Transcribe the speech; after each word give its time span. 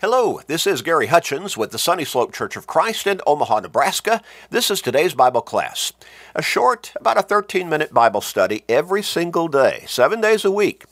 Hello, 0.00 0.40
this 0.46 0.66
is 0.66 0.80
Gary 0.80 1.08
Hutchins 1.08 1.58
with 1.58 1.72
the 1.72 1.78
Sunny 1.78 2.06
Slope 2.06 2.32
Church 2.32 2.56
of 2.56 2.66
Christ 2.66 3.06
in 3.06 3.20
Omaha, 3.26 3.60
Nebraska. 3.60 4.22
This 4.48 4.70
is 4.70 4.80
today's 4.80 5.12
Bible 5.12 5.42
class. 5.42 5.92
A 6.34 6.40
short, 6.40 6.94
about 6.96 7.18
a 7.18 7.22
13 7.22 7.68
minute 7.68 7.92
Bible 7.92 8.22
study 8.22 8.64
every 8.66 9.02
single 9.02 9.46
day, 9.46 9.84
seven 9.86 10.22
days 10.22 10.42
a 10.42 10.50
week. 10.50 10.86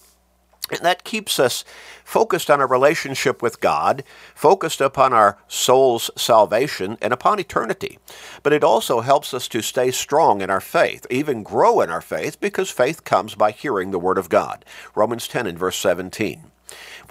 And 0.71 0.81
that 0.81 1.05
keeps 1.05 1.39
us 1.39 1.65
focused 2.05 2.51
on 2.51 2.61
our 2.61 2.67
relationship 2.67 3.41
with 3.41 3.63
God, 3.63 4.05
focused 4.35 4.83
upon 4.83 5.15
our 5.15 5.39
soul's 5.49 6.11
salvation, 6.15 6.99
and 7.01 7.15
upon 7.15 7.41
eternity. 7.41 7.99
But 8.43 8.53
it 8.53 8.63
also 8.63 9.01
helps 9.01 9.33
us 9.33 9.49
to 9.49 9.63
stay 9.63 9.91
strong 9.91 10.43
in 10.43 10.51
our 10.51 10.61
faith, 10.61 11.07
even 11.09 11.43
grow 11.43 11.81
in 11.81 11.89
our 11.89 12.03
faith, 12.03 12.39
because 12.43 12.69
faith 12.69 13.05
comes 13.05 13.35
by 13.35 13.53
hearing 13.53 13.91
the 13.91 13.99
Word 13.99 14.19
of 14.19 14.29
God. 14.29 14.67
Romans 14.95 15.27
10 15.29 15.47
and 15.47 15.59
verse 15.59 15.79
17. 15.79 16.51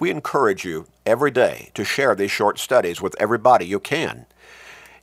We 0.00 0.10
encourage 0.10 0.64
you 0.64 0.86
every 1.04 1.30
day 1.30 1.70
to 1.74 1.84
share 1.84 2.14
these 2.14 2.30
short 2.30 2.58
studies 2.58 3.00
with 3.00 3.16
everybody 3.18 3.66
you 3.66 3.80
can. 3.80 4.26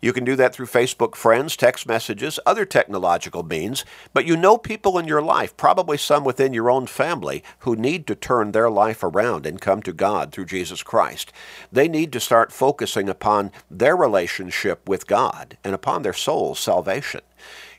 You 0.05 0.13
can 0.13 0.23
do 0.23 0.36
that 0.36 0.54
through 0.54 0.68
Facebook 0.68 1.16
friends, 1.16 1.58
text 1.58 1.88
messages, 1.88 2.40
other 2.46 2.63
technological 2.63 3.41
means, 3.41 3.84
but 4.13 4.26
you 4.26 4.38
know 4.38 4.55
people 4.55 4.99
in 4.99 5.08
your 5.08 5.22
life, 5.22 5.58
probably 5.58 5.98
some 5.98 6.23
within 6.23 6.54
your 6.54 6.70
own 6.70 6.86
family, 6.86 7.44
who 7.60 7.76
need 7.76 8.05
to 8.05 8.16
turn 8.16 8.52
their 8.52 8.70
life 8.70 9.04
around 9.04 9.48
and 9.48 9.60
come 9.60 9.82
to 9.82 9.91
God 9.91 10.32
through 10.32 10.46
Jesus 10.46 10.84
Christ. 10.84 11.34
They 11.72 11.88
need 11.88 12.13
to 12.13 12.20
start 12.20 12.52
focusing 12.52 13.10
upon 13.10 13.52
their 13.72 13.96
relationship 13.96 14.88
with 14.88 15.08
God 15.08 15.58
and 15.63 15.74
upon 15.74 16.04
their 16.04 16.13
soul's 16.13 16.60
salvation. 16.60 17.22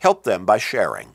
Help 0.01 0.25
them 0.25 0.45
by 0.45 0.59
sharing 0.59 1.15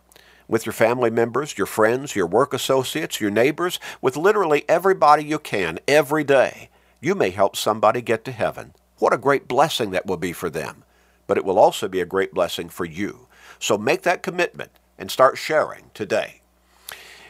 with 0.51 0.65
your 0.65 0.73
family 0.73 1.09
members, 1.09 1.57
your 1.57 1.65
friends, 1.65 2.13
your 2.13 2.27
work 2.27 2.53
associates, 2.53 3.21
your 3.21 3.31
neighbors, 3.31 3.79
with 4.01 4.17
literally 4.17 4.65
everybody 4.67 5.23
you 5.23 5.39
can 5.39 5.79
every 5.87 6.25
day. 6.25 6.69
You 6.99 7.15
may 7.15 7.29
help 7.29 7.55
somebody 7.55 8.01
get 8.01 8.25
to 8.25 8.33
heaven. 8.33 8.73
What 8.97 9.13
a 9.13 9.17
great 9.17 9.47
blessing 9.47 9.91
that 9.91 10.05
will 10.05 10.17
be 10.17 10.33
for 10.33 10.49
them. 10.49 10.83
But 11.25 11.37
it 11.37 11.45
will 11.45 11.57
also 11.57 11.87
be 11.87 12.01
a 12.01 12.05
great 12.05 12.33
blessing 12.33 12.67
for 12.67 12.83
you. 12.83 13.27
So 13.59 13.77
make 13.77 14.01
that 14.01 14.23
commitment 14.23 14.71
and 14.99 15.09
start 15.09 15.37
sharing 15.37 15.85
today. 15.93 16.41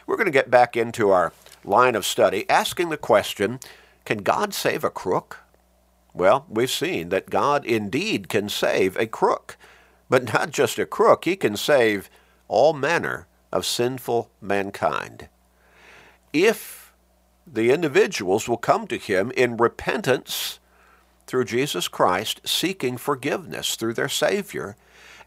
We're 0.04 0.16
going 0.16 0.26
to 0.26 0.32
get 0.32 0.50
back 0.50 0.76
into 0.76 1.10
our 1.10 1.32
line 1.64 1.94
of 1.94 2.04
study 2.04 2.44
asking 2.50 2.88
the 2.88 2.96
question 2.96 3.60
Can 4.04 4.18
God 4.18 4.52
save 4.52 4.82
a 4.82 4.90
crook? 4.90 5.38
Well, 6.12 6.44
we've 6.48 6.68
seen 6.68 7.10
that 7.10 7.30
God 7.30 7.64
indeed 7.64 8.28
can 8.28 8.48
save 8.48 8.96
a 8.96 9.06
crook, 9.06 9.56
but 10.10 10.34
not 10.34 10.50
just 10.50 10.80
a 10.80 10.86
crook, 10.86 11.24
He 11.24 11.36
can 11.36 11.56
save 11.56 12.10
all 12.52 12.74
manner 12.74 13.26
of 13.50 13.66
sinful 13.66 14.30
mankind. 14.40 15.28
If 16.32 16.92
the 17.46 17.70
individuals 17.70 18.48
will 18.48 18.58
come 18.58 18.86
to 18.86 18.98
him 18.98 19.32
in 19.32 19.56
repentance 19.56 20.60
through 21.26 21.46
Jesus 21.46 21.88
Christ, 21.88 22.40
seeking 22.44 22.98
forgiveness 22.98 23.74
through 23.74 23.94
their 23.94 24.08
Savior, 24.08 24.76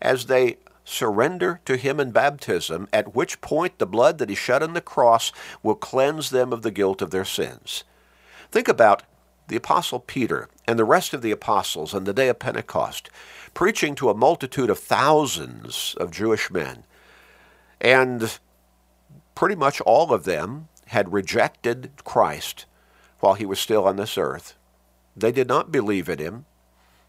as 0.02 0.28
they 0.28 0.58
surrender 0.84 1.62
to 1.66 1.78
him 1.78 2.00
in 2.00 2.12
baptism, 2.12 2.88
at 2.94 3.16
which 3.16 3.42
point 3.42 3.80
the 3.80 3.88
blood 3.88 4.20
that 4.20 4.30
he 4.30 4.36
shed 4.36 4.62
on 4.62 4.74
the 4.74 4.82
cross 4.82 5.32
will 5.64 5.76
cleanse 5.76 6.30
them 6.30 6.54
of 6.54 6.62
the 6.62 6.72
guilt 6.72 7.02
of 7.02 7.10
their 7.10 7.26
sins. 7.26 7.84
Think 8.52 8.68
about 8.68 9.02
the 9.48 9.56
Apostle 9.56 10.00
Peter 10.00 10.48
and 10.68 10.78
the 10.78 10.86
rest 10.86 11.14
of 11.14 11.24
the 11.24 11.32
apostles 11.32 11.94
on 11.94 12.04
the 12.04 12.14
day 12.14 12.30
of 12.30 12.40
Pentecost, 12.40 13.10
preaching 13.56 13.96
to 13.96 14.10
a 14.10 14.16
multitude 14.16 14.70
of 14.70 14.78
thousands 14.78 15.96
of 16.00 16.12
Jewish 16.12 16.52
men 16.52 16.84
and 17.86 18.40
pretty 19.36 19.54
much 19.54 19.80
all 19.82 20.12
of 20.12 20.24
them 20.24 20.68
had 20.88 21.14
rejected 21.14 21.92
Christ 22.04 22.66
while 23.20 23.36
he 23.36 23.46
was 23.46 23.60
still 23.60 23.86
on 23.86 23.96
this 23.96 24.18
earth. 24.18 24.56
They 25.16 25.32
did 25.32 25.48
not 25.48 25.72
believe 25.72 26.10
in 26.10 26.18
him. 26.18 26.46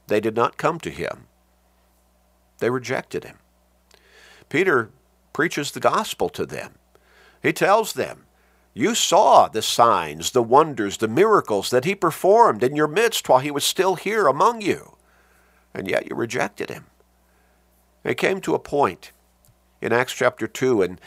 They 0.09 0.21
did 0.21 0.37
not 0.37 0.59
come 0.59 0.79
to 0.81 0.91
him. 0.91 1.29
They 2.59 2.69
rejected 2.69 3.25
him. 3.25 3.39
Peter 4.51 4.91
preaches 5.33 5.71
the 5.73 5.81
gospel 5.81 6.29
to 6.29 6.45
them. 6.45 6.75
He 7.43 7.55
tells 7.55 7.95
them, 7.95 8.27
You 8.75 8.95
saw 8.95 9.49
the 9.49 9.63
signs, 9.63 10.33
the 10.33 10.43
wonders, 10.43 10.99
the 10.99 11.09
miracles 11.09 11.71
that 11.71 11.87
he 11.87 11.95
performed 11.95 12.63
in 12.63 12.77
your 12.77 12.87
midst 12.87 13.31
while 13.31 13.39
he 13.39 13.51
was 13.51 13.65
still 13.65 13.95
here 13.95 14.27
among 14.27 14.61
you, 14.61 14.99
and 15.73 15.89
yet 15.89 16.07
you 16.11 16.15
rejected 16.15 16.69
him. 16.69 16.85
It 18.05 18.19
came 18.19 18.43
to 18.43 18.55
a 18.55 18.59
point 18.59 19.13
in 19.81 19.93
Acts 19.93 20.13
chapter 20.13 20.47
2 20.47 20.83
and 20.83 21.01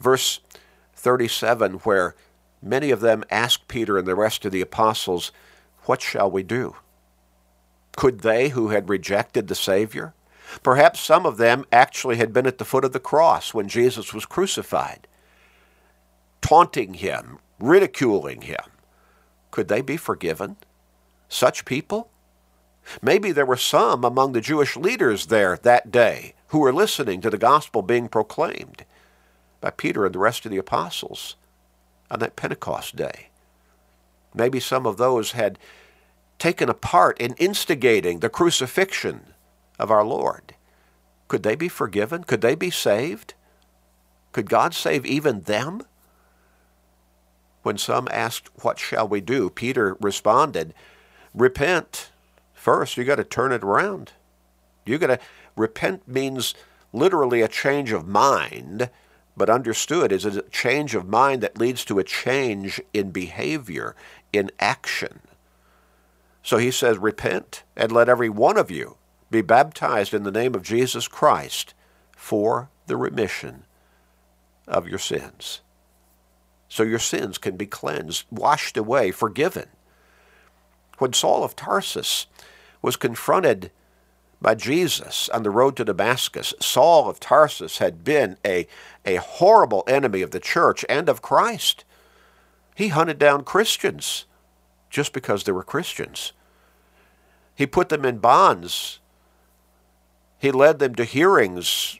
verse 0.00 0.40
37, 0.94 1.74
where 1.80 2.14
many 2.62 2.90
of 2.90 3.00
them 3.00 3.24
asked 3.30 3.68
Peter 3.68 3.98
and 3.98 4.06
the 4.06 4.14
rest 4.14 4.44
of 4.44 4.52
the 4.52 4.60
apostles, 4.60 5.32
What 5.84 6.02
shall 6.02 6.30
we 6.30 6.42
do? 6.42 6.76
Could 7.96 8.20
they 8.20 8.50
who 8.50 8.68
had 8.68 8.88
rejected 8.88 9.48
the 9.48 9.54
Savior? 9.54 10.14
Perhaps 10.62 11.00
some 11.00 11.26
of 11.26 11.38
them 11.38 11.64
actually 11.72 12.16
had 12.16 12.32
been 12.32 12.46
at 12.46 12.58
the 12.58 12.64
foot 12.64 12.84
of 12.84 12.92
the 12.92 13.00
cross 13.00 13.52
when 13.52 13.68
Jesus 13.68 14.14
was 14.14 14.26
crucified, 14.26 15.08
taunting 16.40 16.94
him, 16.94 17.38
ridiculing 17.58 18.42
him. 18.42 18.64
Could 19.50 19.68
they 19.68 19.80
be 19.80 19.96
forgiven? 19.96 20.56
Such 21.28 21.64
people? 21.64 22.10
Maybe 23.02 23.32
there 23.32 23.46
were 23.46 23.56
some 23.56 24.04
among 24.04 24.32
the 24.32 24.40
Jewish 24.40 24.76
leaders 24.76 25.26
there 25.26 25.56
that 25.62 25.90
day 25.90 26.34
who 26.48 26.58
were 26.58 26.72
listening 26.72 27.20
to 27.20 27.30
the 27.30 27.38
gospel 27.38 27.82
being 27.82 28.08
proclaimed 28.08 28.84
by 29.60 29.70
Peter 29.70 30.04
and 30.04 30.14
the 30.14 30.18
rest 30.18 30.44
of 30.44 30.50
the 30.50 30.58
apostles 30.58 31.36
on 32.10 32.20
that 32.20 32.36
Pentecost 32.36 32.96
day. 32.96 33.28
Maybe 34.34 34.60
some 34.60 34.86
of 34.86 34.96
those 34.96 35.32
had 35.32 35.58
taken 36.38 36.68
a 36.68 36.74
part 36.74 37.18
in 37.18 37.34
instigating 37.34 38.20
the 38.20 38.28
crucifixion 38.28 39.32
of 39.78 39.90
our 39.90 40.04
Lord. 40.04 40.54
Could 41.28 41.42
they 41.42 41.56
be 41.56 41.68
forgiven? 41.68 42.24
Could 42.24 42.42
they 42.42 42.54
be 42.54 42.70
saved? 42.70 43.34
Could 44.32 44.48
God 44.48 44.74
save 44.74 45.04
even 45.06 45.42
them? 45.42 45.82
When 47.62 47.78
some 47.78 48.06
asked, 48.12 48.50
What 48.62 48.78
shall 48.78 49.08
we 49.08 49.20
do? 49.20 49.50
Peter 49.50 49.96
responded, 50.00 50.74
Repent 51.34 52.10
First, 52.66 52.96
you 52.96 53.04
got 53.04 53.14
to 53.14 53.22
turn 53.22 53.52
it 53.52 53.62
around. 53.62 54.10
You 54.84 54.98
got 54.98 55.06
to 55.06 55.20
repent 55.56 56.06
means 56.06 56.54
literally 56.92 57.42
a 57.42 57.48
change 57.48 57.92
of 57.92 58.06
mind, 58.06 58.90
but 59.36 59.50
understood 59.50 60.12
is 60.12 60.24
a 60.24 60.42
change 60.42 60.94
of 60.94 61.08
mind 61.08 61.42
that 61.42 61.58
leads 61.58 61.84
to 61.84 61.98
a 61.98 62.04
change 62.04 62.80
in 62.92 63.10
behavior, 63.10 63.94
in 64.32 64.50
action. 64.60 65.20
So 66.42 66.58
he 66.58 66.70
says, 66.70 66.98
Repent 66.98 67.64
and 67.76 67.90
let 67.90 68.08
every 68.08 68.28
one 68.28 68.56
of 68.56 68.70
you 68.70 68.96
be 69.30 69.42
baptized 69.42 70.14
in 70.14 70.22
the 70.22 70.30
name 70.30 70.54
of 70.54 70.62
Jesus 70.62 71.08
Christ 71.08 71.74
for 72.16 72.70
the 72.86 72.96
remission 72.96 73.64
of 74.66 74.88
your 74.88 74.98
sins. 74.98 75.60
So 76.68 76.82
your 76.82 76.98
sins 76.98 77.38
can 77.38 77.56
be 77.56 77.66
cleansed, 77.66 78.24
washed 78.30 78.76
away, 78.76 79.10
forgiven. 79.10 79.68
When 80.98 81.12
Saul 81.12 81.44
of 81.44 81.54
Tarsus 81.54 82.26
was 82.82 82.96
confronted 82.96 83.70
by 84.46 84.54
Jesus 84.54 85.28
on 85.30 85.42
the 85.42 85.50
road 85.50 85.76
to 85.76 85.84
Damascus. 85.84 86.54
Saul 86.60 87.10
of 87.10 87.18
Tarsus 87.18 87.78
had 87.78 88.04
been 88.04 88.36
a, 88.46 88.68
a 89.04 89.16
horrible 89.16 89.82
enemy 89.88 90.22
of 90.22 90.30
the 90.30 90.38
church 90.38 90.84
and 90.88 91.08
of 91.08 91.20
Christ. 91.20 91.84
He 92.76 92.86
hunted 92.86 93.18
down 93.18 93.42
Christians 93.42 94.24
just 94.88 95.12
because 95.12 95.42
they 95.42 95.50
were 95.50 95.64
Christians. 95.64 96.32
He 97.56 97.66
put 97.66 97.88
them 97.88 98.04
in 98.04 98.18
bonds. 98.18 99.00
He 100.38 100.52
led 100.52 100.78
them 100.78 100.94
to 100.94 101.02
hearings 101.02 101.98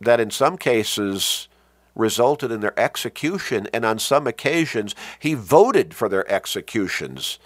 that 0.00 0.20
in 0.20 0.30
some 0.30 0.56
cases 0.56 1.48
resulted 1.96 2.52
in 2.52 2.60
their 2.60 2.78
execution, 2.78 3.66
and 3.74 3.84
on 3.84 3.98
some 3.98 4.28
occasions 4.28 4.94
he 5.18 5.34
voted 5.34 5.94
for 5.94 6.08
their 6.08 6.30
executions 6.30 7.40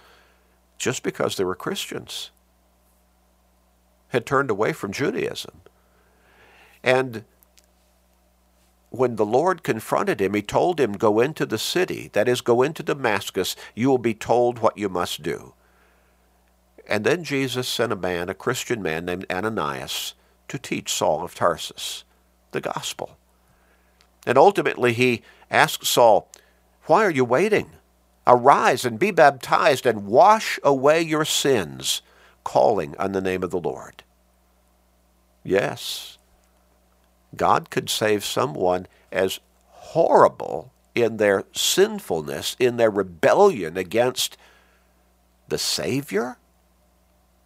just 0.77 1.03
because 1.03 1.37
they 1.37 1.45
were 1.45 1.55
Christians 1.55 2.33
had 4.13 4.27
turned 4.27 4.51
away 4.51 4.73
from 4.73 4.93
Judaism. 4.93 5.63
And 6.85 7.25
when 8.91 9.17
the 9.17 9.25
Lord 9.25 9.63
confronted 9.63 10.21
him, 10.21 10.35
he 10.35 10.43
told 10.43 10.79
him, 10.79 10.93
Go 10.93 11.19
into 11.19 11.47
the 11.47 11.59
city, 11.59 12.11
that 12.13 12.29
is, 12.29 12.43
go 12.43 12.61
into 12.61 12.83
Damascus, 12.83 13.57
you 13.75 13.89
will 13.89 13.99
be 13.99 14.15
told 14.15 14.59
what 14.59 14.77
you 14.77 14.91
must 14.91 15.23
do. 15.23 15.55
And 16.87 17.05
then 17.05 17.25
Jesus 17.25 17.67
sent 17.67 17.93
a 17.93 17.97
man, 17.97 18.29
a 18.29 18.35
Christian 18.35 18.83
man 18.83 19.07
named 19.07 19.25
Ananias, 19.31 20.15
to 20.49 20.59
teach 20.59 20.93
Saul 20.93 21.25
of 21.25 21.35
Tarsus 21.35 22.05
the 22.51 22.61
gospel. 22.61 23.17
And 24.27 24.37
ultimately 24.37 24.93
he 24.93 25.23
asked 25.51 25.87
Saul, 25.87 26.29
Why 26.85 27.03
are 27.05 27.11
you 27.11 27.25
waiting? 27.25 27.71
Arise 28.27 28.85
and 28.85 28.99
be 28.99 29.11
baptized 29.11 29.87
and 29.87 30.07
wash 30.07 30.61
away 30.63 31.01
your 31.01 31.25
sins 31.25 32.03
calling 32.45 32.97
on 32.99 33.13
the 33.13 33.21
name 33.21 33.43
of 33.43 33.51
the 33.51 33.61
Lord. 33.61 34.03
Yes, 35.45 36.19
God 37.37 37.71
could 37.71 37.91
save 37.91 38.25
someone 38.25 38.87
as 39.11 39.41
horrible 39.69 40.73
in 40.95 41.17
their 41.17 41.45
sinfulness, 41.53 42.57
in 42.59 42.77
their 42.77 42.91
rebellion 42.91 43.77
against 43.77 44.37
the 45.49 45.59
Savior, 45.59 46.39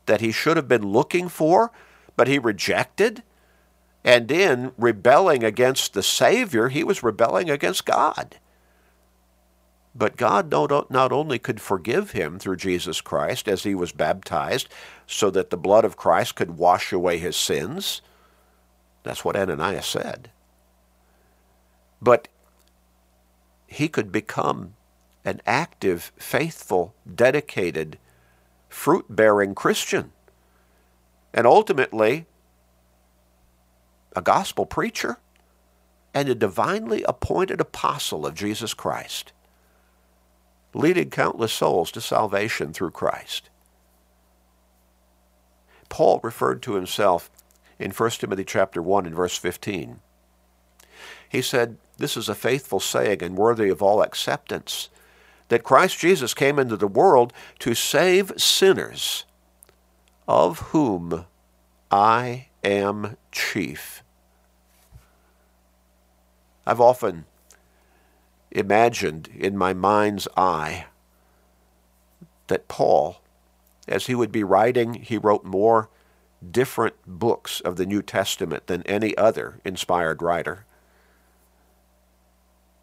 that 0.07 0.21
he 0.21 0.33
should 0.33 0.57
have 0.57 0.69
been 0.69 0.87
looking 0.87 1.29
for, 1.29 1.71
but 2.17 2.29
he 2.29 2.39
rejected. 2.39 3.23
And 4.05 4.31
in 4.31 4.73
rebelling 4.79 5.43
against 5.43 5.95
the 5.95 6.03
Savior, 6.03 6.69
he 6.69 6.85
was 6.85 7.03
rebelling 7.03 7.51
against 7.51 7.87
God. 7.87 8.37
But 9.99 10.17
God 10.17 10.51
not 10.53 11.11
only 11.13 11.39
could 11.39 11.61
forgive 11.61 12.11
him 12.11 12.39
through 12.39 12.57
Jesus 12.57 13.01
Christ 13.01 13.49
as 13.49 13.63
he 13.63 13.75
was 13.75 13.93
baptized, 13.93 14.69
so 15.07 15.31
that 15.31 15.49
the 15.49 15.57
blood 15.57 15.87
of 15.87 15.97
Christ 15.97 16.35
could 16.35 16.59
wash 16.59 16.93
away 16.93 17.17
his 17.17 17.35
sins. 17.35 18.03
That's 19.05 19.25
what 19.25 19.37
Ananias 19.37 19.87
said. 19.87 20.31
But 22.03 22.29
he 23.67 23.89
could 23.89 24.13
become 24.13 24.75
an 25.25 25.41
active, 25.47 26.13
faithful, 26.19 26.95
dedicated, 27.13 27.99
fruit 28.69 29.07
bearing 29.09 29.55
Christian. 29.55 30.13
And 31.33 31.47
ultimately, 31.47 32.27
a 34.15 34.21
gospel 34.21 34.67
preacher 34.67 35.17
and 36.13 36.29
a 36.29 36.35
divinely 36.35 37.03
appointed 37.05 37.63
apostle 37.63 38.27
of 38.27 38.35
Jesus 38.35 38.75
Christ 38.75 39.33
leading 40.75 41.11
countless 41.11 41.53
souls 41.53 41.91
to 41.93 42.01
salvation 42.01 42.73
through 42.73 42.91
Christ. 42.91 43.49
Paul 45.89 46.21
referred 46.23 46.63
to 46.63 46.75
himself 46.75 47.31
in 47.79 47.91
1 47.91 48.11
Timothy 48.11 48.45
chapter 48.45 48.83
1 48.83 49.07
and 49.07 49.15
verse 49.15 49.37
15. 49.37 50.01
He 51.29 51.43
said, 51.43 51.79
This 51.99 52.17
is 52.17 52.29
a 52.29 52.35
faithful 52.35 52.81
saying 52.81 53.23
and 53.23 53.37
worthy 53.37 53.69
of 53.69 53.83
all 53.83 54.03
acceptance, 54.03 54.89
that 55.49 55.63
Christ 55.63 55.99
Jesus 55.99 56.35
came 56.35 56.59
into 56.59 56.77
the 56.77 56.89
world 56.89 57.33
to 57.61 57.75
save 57.75 58.33
sinners, 58.37 59.25
of 60.27 60.59
whom 60.71 61.27
I 61.91 62.49
am 62.65 63.17
chief. 63.31 64.03
I've 66.67 66.81
often 66.81 67.27
imagined 68.57 69.29
in 69.39 69.57
my 69.57 69.75
mind's 69.75 70.27
eye 70.37 70.87
that 72.47 72.69
Paul, 72.69 73.21
as 73.87 74.07
he 74.07 74.15
would 74.15 74.33
be 74.33 74.43
writing, 74.43 74.95
he 74.95 75.19
wrote 75.19 75.45
more 75.45 75.91
different 76.51 76.95
books 77.07 77.61
of 77.61 77.77
the 77.77 77.87
New 77.87 78.03
Testament 78.03 78.67
than 78.67 78.83
any 78.85 79.17
other 79.17 79.61
inspired 79.65 80.23
writer. 80.23 80.65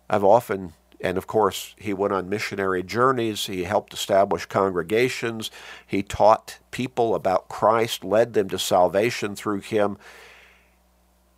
I've 0.10 0.24
often, 0.24 0.74
and 1.02 1.18
of 1.18 1.26
course, 1.26 1.74
he 1.78 1.94
went 1.94 2.14
on 2.14 2.30
missionary 2.30 2.84
journeys, 2.84 3.48
he 3.48 3.64
helped 3.64 3.94
establish 3.94 4.46
congregations, 4.46 5.50
he 5.88 6.04
taught 6.04 6.60
people 6.70 7.16
about 7.16 7.50
Christ, 7.50 8.04
led 8.04 8.34
them 8.34 8.50
to 8.50 8.60
salvation 8.60 9.36
through 9.36 9.62
him. 9.62 9.98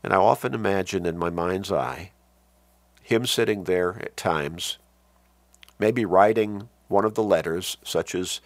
And 0.03 0.11
I 0.11 0.17
often 0.17 0.53
imagine 0.53 1.05
in 1.05 1.17
my 1.17 1.29
mind's 1.29 1.71
eye 1.71 2.11
him 3.05 3.23
sitting 3.23 3.65
there 3.65 4.01
at 4.01 4.17
times, 4.17 4.79
maybe 5.77 6.03
writing 6.03 6.67
one 6.87 7.05
of 7.05 7.13
the 7.13 7.21
letters, 7.21 7.77
such 7.83 8.15
as 8.15 8.41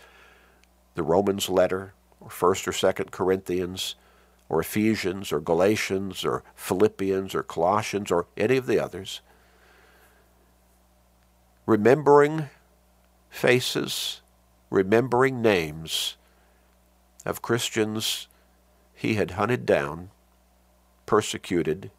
the 0.95 1.03
Romans 1.03 1.47
letter, 1.47 1.93
or 2.19 2.27
1st 2.27 2.67
or 2.67 2.71
2nd 2.73 3.09
Corinthians, 3.09 3.95
or 4.49 4.59
Ephesians, 4.59 5.31
or 5.31 5.39
Galatians, 5.39 6.25
or 6.25 6.43
Philippians, 6.55 7.33
or 7.33 7.41
Colossians, 7.41 8.11
or 8.11 8.27
any 8.35 8.57
of 8.57 8.65
the 8.65 8.77
others, 8.77 9.21
remembering 11.65 12.49
faces, 13.29 14.19
remembering 14.69 15.41
names 15.41 16.17
of 17.25 17.41
Christians 17.41 18.27
he 18.93 19.13
had 19.13 19.31
hunted 19.31 19.65
down, 19.65 20.09
persecuted, 21.05 21.91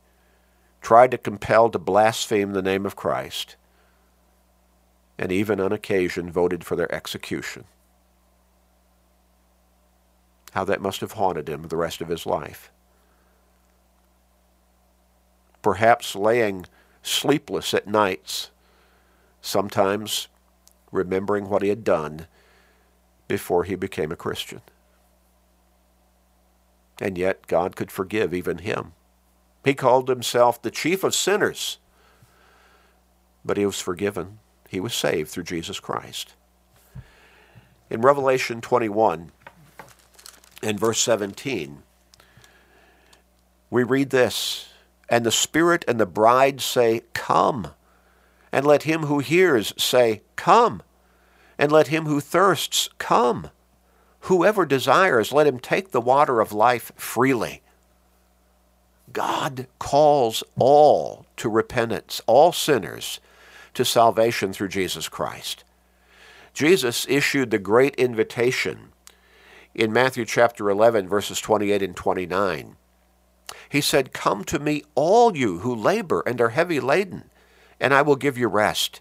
tried 0.80 1.10
to 1.10 1.18
compel 1.18 1.70
to 1.70 1.78
blaspheme 1.78 2.52
the 2.52 2.62
name 2.62 2.86
of 2.86 2.96
Christ, 2.96 3.56
and 5.18 5.30
even 5.30 5.60
on 5.60 5.72
occasion 5.72 6.30
voted 6.30 6.64
for 6.64 6.76
their 6.76 6.92
execution. 6.94 7.64
How 10.52 10.64
that 10.64 10.80
must 10.80 11.00
have 11.00 11.12
haunted 11.12 11.48
him 11.48 11.62
the 11.62 11.76
rest 11.76 12.00
of 12.00 12.08
his 12.08 12.26
life. 12.26 12.70
Perhaps 15.62 16.16
laying 16.16 16.66
sleepless 17.02 17.74
at 17.74 17.86
nights, 17.86 18.50
sometimes 19.42 20.28
remembering 20.90 21.48
what 21.48 21.62
he 21.62 21.68
had 21.68 21.84
done 21.84 22.26
before 23.28 23.64
he 23.64 23.76
became 23.76 24.10
a 24.10 24.16
Christian. 24.16 24.62
And 26.98 27.16
yet 27.16 27.46
God 27.46 27.76
could 27.76 27.92
forgive 27.92 28.34
even 28.34 28.58
him. 28.58 28.92
He 29.64 29.74
called 29.74 30.08
himself 30.08 30.60
the 30.60 30.70
chief 30.70 31.04
of 31.04 31.14
sinners. 31.14 31.78
But 33.44 33.56
he 33.56 33.66
was 33.66 33.80
forgiven. 33.80 34.38
He 34.68 34.80
was 34.80 34.94
saved 34.94 35.30
through 35.30 35.44
Jesus 35.44 35.80
Christ. 35.80 36.34
In 37.88 38.02
Revelation 38.02 38.60
21 38.60 39.32
and 40.62 40.78
verse 40.78 41.00
17, 41.00 41.82
we 43.70 43.82
read 43.82 44.10
this 44.10 44.68
And 45.08 45.24
the 45.24 45.30
Spirit 45.30 45.84
and 45.88 45.98
the 45.98 46.06
bride 46.06 46.60
say, 46.60 47.02
Come. 47.14 47.68
And 48.52 48.66
let 48.66 48.82
him 48.82 49.02
who 49.02 49.20
hears 49.20 49.72
say, 49.76 50.22
Come. 50.36 50.82
And 51.58 51.70
let 51.70 51.88
him 51.88 52.06
who 52.06 52.20
thirsts 52.20 52.88
come. 52.98 53.50
Whoever 54.24 54.66
desires, 54.66 55.32
let 55.32 55.46
him 55.46 55.58
take 55.58 55.90
the 55.90 56.00
water 56.00 56.40
of 56.40 56.52
life 56.52 56.92
freely. 56.96 57.62
God 59.12 59.66
calls 59.78 60.42
all 60.58 61.26
to 61.36 61.48
repentance, 61.48 62.20
all 62.26 62.52
sinners 62.52 63.20
to 63.74 63.84
salvation 63.84 64.52
through 64.52 64.68
Jesus 64.68 65.08
Christ. 65.08 65.64
Jesus 66.52 67.06
issued 67.08 67.50
the 67.50 67.58
great 67.58 67.94
invitation 67.96 68.92
in 69.74 69.92
Matthew 69.92 70.24
chapter 70.24 70.68
11, 70.68 71.08
verses 71.08 71.40
28 71.40 71.82
and 71.82 71.96
29. 71.96 72.76
He 73.68 73.80
said, 73.80 74.12
Come 74.12 74.44
to 74.44 74.58
me, 74.58 74.82
all 74.94 75.36
you 75.36 75.60
who 75.60 75.74
labor 75.74 76.22
and 76.26 76.40
are 76.40 76.50
heavy 76.50 76.80
laden, 76.80 77.30
and 77.80 77.94
I 77.94 78.02
will 78.02 78.16
give 78.16 78.36
you 78.36 78.48
rest. 78.48 79.00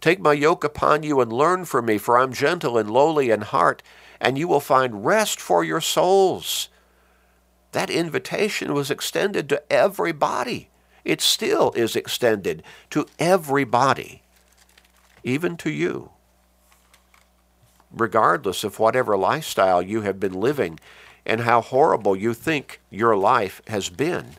Take 0.00 0.20
my 0.20 0.32
yoke 0.32 0.64
upon 0.64 1.02
you 1.02 1.20
and 1.20 1.30
learn 1.30 1.66
from 1.66 1.84
me, 1.86 1.98
for 1.98 2.18
I'm 2.18 2.32
gentle 2.32 2.78
and 2.78 2.90
lowly 2.90 3.30
in 3.30 3.42
heart, 3.42 3.82
and 4.18 4.38
you 4.38 4.48
will 4.48 4.60
find 4.60 5.04
rest 5.04 5.38
for 5.38 5.62
your 5.62 5.82
souls 5.82 6.69
that 7.72 7.90
invitation 7.90 8.74
was 8.74 8.90
extended 8.90 9.48
to 9.48 9.62
everybody. 9.72 10.68
It 11.04 11.20
still 11.20 11.72
is 11.72 11.96
extended 11.96 12.62
to 12.90 13.06
everybody, 13.18 14.22
even 15.22 15.56
to 15.58 15.70
you. 15.70 16.10
Regardless 17.90 18.64
of 18.64 18.78
whatever 18.78 19.16
lifestyle 19.16 19.82
you 19.82 20.02
have 20.02 20.20
been 20.20 20.34
living 20.34 20.78
and 21.24 21.42
how 21.42 21.60
horrible 21.60 22.16
you 22.16 22.34
think 22.34 22.80
your 22.90 23.16
life 23.16 23.62
has 23.66 23.88
been, 23.88 24.34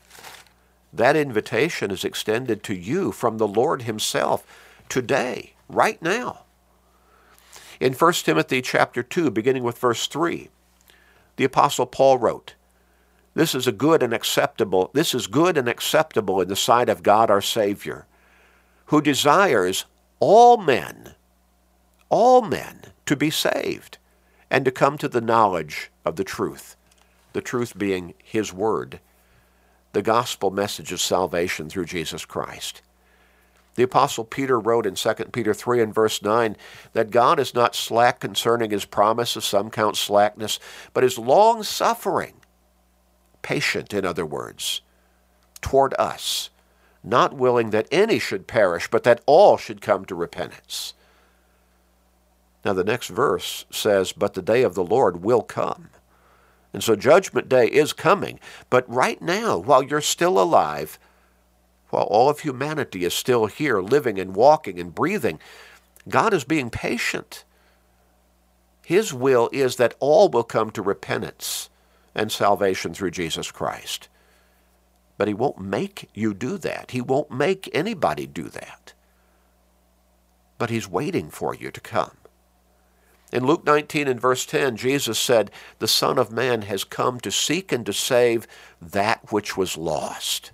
that 0.93 1.15
invitation 1.15 1.91
is 1.91 2.03
extended 2.03 2.63
to 2.63 2.75
you 2.75 3.11
from 3.11 3.37
the 3.37 3.47
Lord 3.47 3.83
Himself 3.83 4.45
today, 4.89 5.53
right 5.69 6.01
now. 6.01 6.43
In 7.79 7.93
1 7.93 8.13
Timothy 8.13 8.61
chapter 8.61 9.01
2, 9.01 9.31
beginning 9.31 9.63
with 9.63 9.77
verse 9.77 10.05
3, 10.07 10.49
the 11.37 11.45
Apostle 11.45 11.85
Paul 11.85 12.17
wrote, 12.17 12.55
this 13.33 13.55
is 13.55 13.65
a 13.65 13.71
good 13.71 14.03
and 14.03 14.13
acceptable. 14.13 14.91
This 14.93 15.13
is 15.13 15.27
good 15.27 15.57
and 15.57 15.69
acceptable 15.69 16.41
in 16.41 16.49
the 16.49 16.55
sight 16.55 16.89
of 16.89 17.03
God 17.03 17.29
our 17.31 17.41
Savior, 17.41 18.05
who 18.87 19.01
desires 19.01 19.85
all 20.19 20.57
men, 20.57 21.15
all 22.09 22.41
men 22.41 22.81
to 23.05 23.15
be 23.15 23.29
saved 23.29 23.97
and 24.49 24.65
to 24.65 24.71
come 24.71 24.97
to 24.97 25.07
the 25.07 25.21
knowledge 25.21 25.91
of 26.03 26.17
the 26.17 26.25
truth, 26.25 26.75
the 27.31 27.41
truth 27.41 27.77
being 27.77 28.13
his 28.21 28.51
word, 28.51 28.99
the 29.93 30.01
gospel 30.01 30.51
message 30.51 30.91
of 30.91 30.99
salvation 30.99 31.69
through 31.69 31.85
Jesus 31.85 32.25
Christ. 32.25 32.81
The 33.75 33.83
apostle 33.83 34.25
Peter 34.25 34.59
wrote 34.59 34.85
in 34.85 34.95
2 34.95 35.13
Peter 35.31 35.53
3 35.53 35.81
and 35.81 35.95
verse 35.95 36.21
9 36.21 36.57
that 36.91 37.11
God 37.11 37.39
is 37.39 37.53
not 37.53 37.73
slack 37.73 38.19
concerning 38.19 38.71
his 38.71 38.83
promise, 38.83 39.37
as 39.37 39.45
some 39.45 39.69
count 39.69 39.95
slackness, 39.95 40.59
but 40.93 41.05
is 41.05 41.17
long 41.17 41.63
suffering 41.63 42.33
patient, 43.41 43.93
in 43.93 44.05
other 44.05 44.25
words, 44.25 44.81
toward 45.61 45.93
us, 45.99 46.49
not 47.03 47.33
willing 47.33 47.71
that 47.71 47.87
any 47.91 48.19
should 48.19 48.47
perish, 48.47 48.87
but 48.89 49.03
that 49.03 49.21
all 49.25 49.57
should 49.57 49.81
come 49.81 50.05
to 50.05 50.15
repentance. 50.15 50.93
Now, 52.63 52.73
the 52.73 52.83
next 52.83 53.07
verse 53.07 53.65
says, 53.71 54.11
But 54.11 54.33
the 54.33 54.41
day 54.41 54.63
of 54.63 54.75
the 54.75 54.83
Lord 54.83 55.23
will 55.23 55.41
come. 55.41 55.89
And 56.73 56.83
so 56.83 56.95
Judgment 56.95 57.49
Day 57.49 57.65
is 57.65 57.91
coming. 57.91 58.39
But 58.69 58.87
right 58.89 59.21
now, 59.21 59.57
while 59.57 59.83
you're 59.83 60.01
still 60.01 60.39
alive, 60.39 60.99
while 61.89 62.03
all 62.03 62.29
of 62.29 62.39
humanity 62.39 63.03
is 63.03 63.13
still 63.13 63.47
here, 63.47 63.81
living 63.81 64.19
and 64.19 64.35
walking 64.35 64.79
and 64.79 64.95
breathing, 64.95 65.39
God 66.07 66.33
is 66.33 66.43
being 66.43 66.69
patient. 66.69 67.43
His 68.85 69.13
will 69.13 69.49
is 69.51 69.75
that 69.75 69.95
all 69.99 70.29
will 70.29 70.43
come 70.43 70.71
to 70.71 70.81
repentance 70.81 71.69
and 72.15 72.31
salvation 72.31 72.93
through 72.93 73.11
Jesus 73.11 73.51
Christ. 73.51 74.09
But 75.17 75.27
He 75.27 75.33
won't 75.33 75.59
make 75.59 76.09
you 76.13 76.33
do 76.33 76.57
that. 76.59 76.91
He 76.91 77.01
won't 77.01 77.31
make 77.31 77.69
anybody 77.73 78.27
do 78.27 78.43
that. 78.49 78.93
But 80.57 80.69
He's 80.69 80.87
waiting 80.87 81.29
for 81.29 81.53
you 81.55 81.71
to 81.71 81.81
come. 81.81 82.11
In 83.31 83.45
Luke 83.45 83.65
19 83.65 84.07
and 84.07 84.19
verse 84.19 84.45
10, 84.45 84.75
Jesus 84.75 85.17
said, 85.17 85.51
The 85.79 85.87
Son 85.87 86.17
of 86.17 86.31
Man 86.31 86.63
has 86.63 86.83
come 86.83 87.19
to 87.21 87.31
seek 87.31 87.71
and 87.71 87.85
to 87.85 87.93
save 87.93 88.45
that 88.81 89.31
which 89.31 89.55
was 89.55 89.77
lost. 89.77 90.51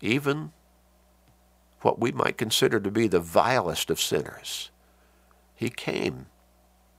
Even 0.00 0.52
what 1.82 1.98
we 1.98 2.12
might 2.12 2.38
consider 2.38 2.80
to 2.80 2.90
be 2.90 3.08
the 3.08 3.20
vilest 3.20 3.90
of 3.90 4.00
sinners. 4.00 4.70
He 5.54 5.70
came 5.70 6.26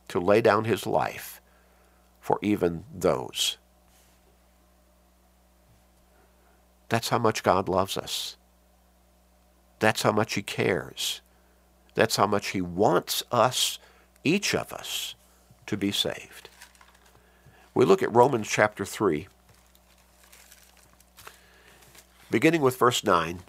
to 0.09 0.19
lay 0.19 0.41
down 0.41 0.65
his 0.65 0.85
life 0.85 1.38
for 2.29 2.37
even 2.43 2.83
those. 2.93 3.57
That's 6.87 7.09
how 7.09 7.17
much 7.17 7.41
God 7.41 7.67
loves 7.67 7.97
us. 7.97 8.37
That's 9.79 10.03
how 10.03 10.11
much 10.11 10.35
he 10.35 10.43
cares. 10.43 11.21
That's 11.95 12.17
how 12.17 12.27
much 12.27 12.49
he 12.49 12.61
wants 12.61 13.23
us 13.31 13.79
each 14.23 14.53
of 14.53 14.71
us 14.71 15.15
to 15.65 15.75
be 15.75 15.91
saved. 15.91 16.49
We 17.73 17.83
look 17.83 18.03
at 18.03 18.13
Romans 18.13 18.47
chapter 18.47 18.85
3, 18.85 19.27
beginning 22.29 22.61
with 22.61 22.77
verse 22.77 23.03
9. 23.03 23.39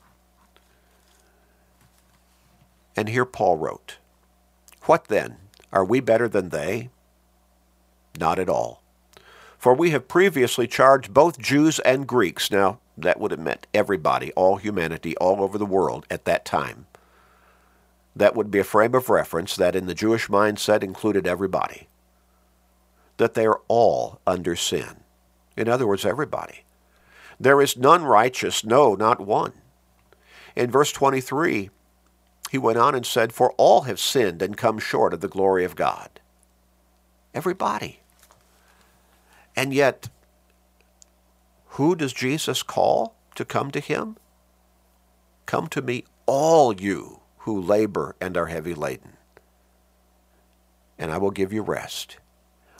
And 2.96 3.10
here 3.10 3.26
Paul 3.26 3.58
wrote, 3.58 3.98
What 4.84 5.08
then? 5.08 5.36
Are 5.70 5.84
we 5.84 6.00
better 6.00 6.30
than 6.30 6.48
they? 6.48 6.88
Not 8.18 8.38
at 8.38 8.48
all. 8.48 8.82
For 9.58 9.74
we 9.74 9.90
have 9.90 10.08
previously 10.08 10.66
charged 10.66 11.12
both 11.12 11.38
Jews 11.38 11.78
and 11.80 12.06
Greeks. 12.06 12.50
Now, 12.50 12.78
that 12.96 13.20
would 13.20 13.30
have 13.30 13.40
meant 13.40 13.66
everybody, 13.74 14.32
all 14.32 14.56
humanity, 14.56 15.16
all 15.18 15.42
over 15.42 15.58
the 15.58 15.66
world 15.66 16.06
at 16.10 16.24
that 16.24 16.44
time 16.44 16.86
that 18.14 18.34
would 18.34 18.50
be 18.50 18.58
a 18.58 18.64
frame 18.64 18.94
of 18.94 19.08
reference 19.08 19.56
that 19.56 19.76
in 19.76 19.86
the 19.86 19.94
Jewish 19.94 20.28
mindset 20.28 20.82
included 20.82 21.26
everybody. 21.26 21.88
That 23.16 23.34
they 23.34 23.46
are 23.46 23.60
all 23.68 24.20
under 24.26 24.56
sin. 24.56 25.00
In 25.56 25.68
other 25.68 25.86
words, 25.86 26.04
everybody. 26.04 26.64
There 27.38 27.60
is 27.60 27.76
none 27.76 28.04
righteous, 28.04 28.64
no, 28.64 28.94
not 28.94 29.20
one. 29.20 29.52
In 30.56 30.70
verse 30.70 30.92
23, 30.92 31.70
he 32.50 32.58
went 32.58 32.78
on 32.78 32.94
and 32.94 33.06
said, 33.06 33.32
For 33.32 33.52
all 33.52 33.82
have 33.82 34.00
sinned 34.00 34.42
and 34.42 34.56
come 34.56 34.78
short 34.78 35.14
of 35.14 35.20
the 35.20 35.28
glory 35.28 35.64
of 35.64 35.76
God. 35.76 36.19
Everybody. 37.34 38.00
And 39.56 39.72
yet, 39.72 40.08
who 41.70 41.94
does 41.94 42.12
Jesus 42.12 42.62
call 42.62 43.14
to 43.34 43.44
come 43.44 43.70
to 43.70 43.80
him? 43.80 44.16
Come 45.46 45.68
to 45.68 45.82
me, 45.82 46.04
all 46.26 46.80
you 46.80 47.20
who 47.38 47.60
labor 47.60 48.16
and 48.20 48.36
are 48.36 48.46
heavy 48.46 48.74
laden. 48.74 49.16
And 50.98 51.10
I 51.10 51.18
will 51.18 51.30
give 51.30 51.52
you 51.52 51.62
rest. 51.62 52.18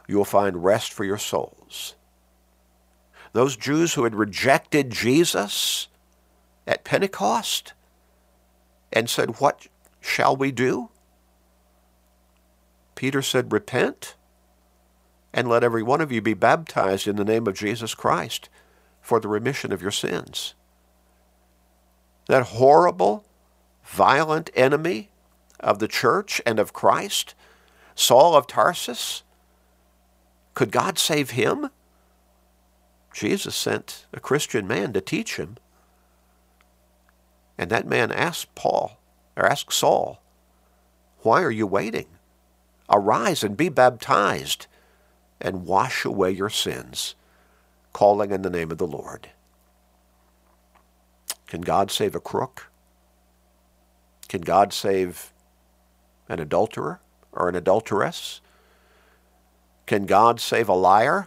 You 0.07 0.17
will 0.17 0.25
find 0.25 0.65
rest 0.65 0.93
for 0.93 1.05
your 1.05 1.19
souls. 1.19 1.95
Those 3.33 3.57
Jews 3.57 3.95
who 3.95 4.05
had 4.05 4.15
rejected 4.15 4.91
Jesus 4.91 5.89
at 6.67 6.85
Pentecost 6.85 7.73
and 8.93 9.09
said, 9.09 9.41
What 9.41 9.69
shall 10.01 10.37
we 10.37 10.51
do? 10.51 10.91
Peter 12.95 13.23
said, 13.23 13.53
Repent 13.53 14.15
and 15.33 15.49
let 15.49 15.65
every 15.65 15.83
one 15.83 16.01
of 16.01 16.11
you 16.11 16.21
be 16.21 16.35
baptized 16.35 17.07
in 17.07 17.17
the 17.17 17.25
name 17.25 17.47
of 17.47 17.55
Jesus 17.55 17.95
Christ 17.95 18.49
for 19.01 19.21
the 19.21 19.29
remission 19.29 19.73
of 19.73 19.83
your 19.83 19.91
sins. 19.91 20.55
That 22.27 22.45
horrible 22.45 23.25
violent 23.85 24.51
enemy 24.55 25.11
of 25.59 25.79
the 25.79 25.89
church 25.89 26.41
and 26.47 26.59
of 26.59 26.73
Christ, 26.73 27.35
Saul 27.95 28.35
of 28.35 28.47
Tarsus? 28.47 29.23
Could 30.55 30.73
God 30.73 30.99
save 30.99 31.31
him? 31.31 31.71
Jesus 33.13 33.55
sent 33.55 34.07
a 34.13 34.21
Christian 34.21 34.67
man 34.67 34.93
to 34.93 35.01
teach 35.01 35.37
him. 35.37 35.57
And 37.59 37.71
that 37.71 37.87
man 37.87 38.11
asked 38.13 38.55
Paul, 38.55 38.99
or 39.37 39.47
asked 39.47 39.73
Saul, 39.73 40.23
Why 41.21 41.43
are 41.43 41.51
you 41.51 41.67
waiting? 41.67 42.07
Arise 42.89 43.45
and 43.45 43.57
be 43.57 43.69
baptized 43.69 44.67
and 45.41 45.67
wash 45.67 46.05
away 46.05 46.31
your 46.31 46.51
sins, 46.51 47.15
calling 47.93 48.31
in 48.31 48.43
the 48.43 48.51
name 48.51 48.71
of 48.71 48.79
the 48.79 48.87
Lord. 48.87 49.31
Can 51.47 51.63
God 51.63 51.91
save 51.91 52.15
a 52.15 52.21
crook? 52.21 52.71
Can 54.29 54.43
God 54.43 54.73
save 54.73 55.33
an 56.29 56.39
adulterer 56.39 57.01
or 57.33 57.49
an 57.49 57.57
adulteress? 57.57 58.41
Can 59.87 60.07
God 60.07 60.41
save 60.41 60.69
a 60.69 60.75
liar? 60.75 61.27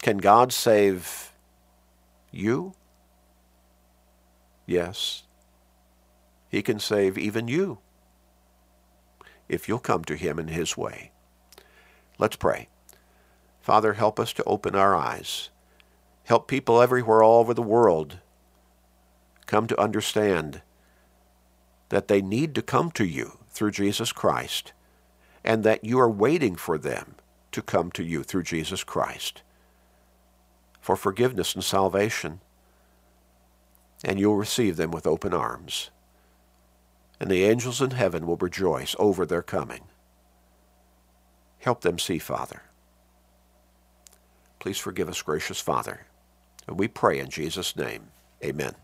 Can 0.00 0.18
God 0.18 0.52
save 0.52 1.32
you? 2.30 2.74
Yes. 4.66 5.24
He 6.48 6.62
can 6.62 6.78
save 6.78 7.18
even 7.18 7.48
you 7.48 7.78
if 9.48 9.68
you'll 9.68 9.78
come 9.78 10.04
to 10.04 10.14
him 10.14 10.38
in 10.38 10.48
his 10.48 10.76
way. 10.76 11.10
Let's 12.18 12.36
pray. 12.36 12.68
Father, 13.66 13.94
help 13.94 14.20
us 14.20 14.32
to 14.34 14.44
open 14.44 14.76
our 14.76 14.94
eyes. 14.94 15.50
Help 16.22 16.46
people 16.46 16.80
everywhere 16.80 17.20
all 17.20 17.40
over 17.40 17.52
the 17.52 17.62
world 17.62 18.20
come 19.46 19.66
to 19.66 19.80
understand 19.80 20.62
that 21.88 22.06
they 22.06 22.22
need 22.22 22.54
to 22.54 22.62
come 22.62 22.92
to 22.92 23.04
you 23.04 23.38
through 23.50 23.72
Jesus 23.72 24.12
Christ 24.12 24.72
and 25.42 25.64
that 25.64 25.82
you 25.82 25.98
are 25.98 26.08
waiting 26.08 26.54
for 26.54 26.78
them 26.78 27.16
to 27.50 27.60
come 27.60 27.90
to 27.90 28.04
you 28.04 28.22
through 28.22 28.44
Jesus 28.44 28.84
Christ 28.84 29.42
for 30.80 30.94
forgiveness 30.94 31.56
and 31.56 31.64
salvation. 31.64 32.38
And 34.04 34.20
you'll 34.20 34.36
receive 34.36 34.76
them 34.76 34.92
with 34.92 35.08
open 35.08 35.34
arms. 35.34 35.90
And 37.18 37.28
the 37.28 37.42
angels 37.42 37.82
in 37.82 37.90
heaven 37.90 38.28
will 38.28 38.36
rejoice 38.36 38.94
over 39.00 39.26
their 39.26 39.42
coming. 39.42 39.86
Help 41.58 41.80
them 41.80 41.98
see, 41.98 42.20
Father. 42.20 42.62
Please 44.66 44.78
forgive 44.78 45.08
us, 45.08 45.22
gracious 45.22 45.60
Father. 45.60 46.00
And 46.66 46.76
we 46.76 46.88
pray 46.88 47.20
in 47.20 47.30
Jesus' 47.30 47.76
name. 47.76 48.08
Amen. 48.44 48.74